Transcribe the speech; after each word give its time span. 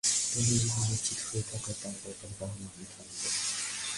তুমি 0.31 0.53
যদি 0.53 0.67
নিশ্চিত 0.89 1.19
হয়ে 1.27 1.43
থাক 1.49 1.65
তার 1.81 1.95
ব্যাপারে 2.03 2.33
তাহলে 2.39 2.63
আমি 2.67 2.85
থামবো। 2.93 3.29